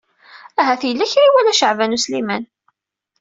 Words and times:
Ahat 0.59 0.81
yella 0.87 1.05
kra 1.11 1.21
i 1.23 1.27
iwala 1.29 1.53
Caɛban 1.59 1.95
U 1.97 1.99
Sliman. 2.03 2.43